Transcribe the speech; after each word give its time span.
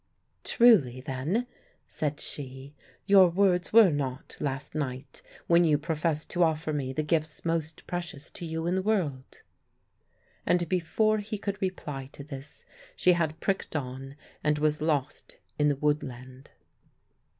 "Truly 0.43 0.99
then," 0.99 1.45
said 1.87 2.19
she, 2.19 2.73
"your 3.05 3.27
words 3.29 3.71
were 3.71 3.91
nought, 3.91 4.35
last 4.39 4.73
night, 4.73 5.21
when 5.45 5.63
you 5.63 5.77
professed 5.77 6.31
to 6.31 6.41
offer 6.43 6.73
me 6.73 6.91
the 6.91 7.03
gifts 7.03 7.45
most 7.45 7.85
precious 7.85 8.31
to 8.31 8.43
you 8.43 8.65
in 8.65 8.73
the 8.73 8.81
world." 8.81 9.43
And 10.43 10.67
before 10.67 11.19
he 11.19 11.37
could 11.37 11.61
reply 11.61 12.09
to 12.13 12.23
this, 12.23 12.65
she 12.95 13.13
had 13.13 13.39
pricked 13.39 13.75
on 13.75 14.15
and 14.43 14.57
was 14.57 14.81
lost 14.81 15.37
in 15.59 15.69
the 15.69 15.75
woodland. 15.75 16.49